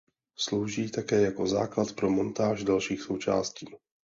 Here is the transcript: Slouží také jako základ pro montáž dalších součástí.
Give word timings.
Slouží 0.35 0.91
také 0.91 1.21
jako 1.21 1.47
základ 1.47 1.91
pro 1.95 2.09
montáž 2.09 2.63
dalších 2.63 3.01
součástí. 3.01 3.67